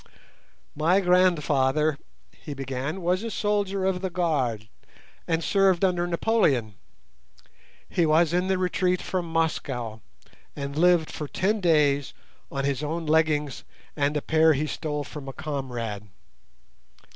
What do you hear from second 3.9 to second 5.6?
the Guard, and